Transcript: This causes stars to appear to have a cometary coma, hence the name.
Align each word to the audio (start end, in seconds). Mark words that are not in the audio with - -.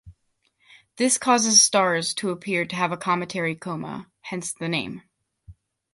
This 0.97 1.19
causes 1.19 1.61
stars 1.61 2.15
to 2.15 2.31
appear 2.31 2.65
to 2.65 2.75
have 2.75 2.91
a 2.91 2.97
cometary 2.97 3.53
coma, 3.53 4.09
hence 4.23 4.51
the 4.51 4.67
name. 4.67 5.03